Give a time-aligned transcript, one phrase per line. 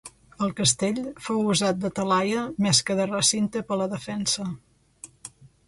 [0.43, 4.51] El castell fou usat de talaia més que de recinte per a la defensa.